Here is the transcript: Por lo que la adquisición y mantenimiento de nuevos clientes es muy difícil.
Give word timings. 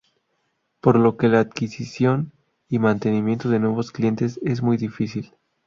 Por 0.79 0.97
lo 0.97 1.15
que 1.15 1.27
la 1.27 1.41
adquisición 1.41 2.31
y 2.67 2.79
mantenimiento 2.79 3.49
de 3.51 3.59
nuevos 3.59 3.91
clientes 3.91 4.39
es 4.43 4.63
muy 4.63 4.75
difícil. 4.75 5.31